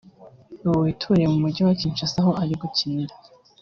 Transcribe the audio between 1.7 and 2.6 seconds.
Kinshasa aho ari